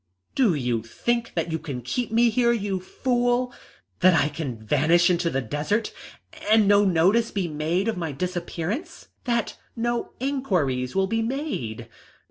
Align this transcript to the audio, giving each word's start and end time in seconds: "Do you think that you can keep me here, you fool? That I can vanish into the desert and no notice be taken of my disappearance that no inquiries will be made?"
"Do 0.33 0.55
you 0.55 0.81
think 0.81 1.35
that 1.35 1.51
you 1.51 1.59
can 1.59 1.83
keep 1.83 2.11
me 2.11 2.31
here, 2.31 2.51
you 2.51 2.79
fool? 2.79 3.53
That 3.99 4.15
I 4.19 4.29
can 4.29 4.57
vanish 4.57 5.11
into 5.11 5.29
the 5.29 5.43
desert 5.43 5.93
and 6.49 6.67
no 6.67 6.83
notice 6.83 7.29
be 7.29 7.47
taken 7.47 7.87
of 7.87 7.97
my 7.97 8.11
disappearance 8.11 9.09
that 9.25 9.59
no 9.75 10.13
inquiries 10.19 10.95
will 10.95 11.05
be 11.05 11.21
made?" 11.21 11.87